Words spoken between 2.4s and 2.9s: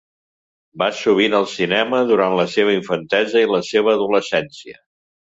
seva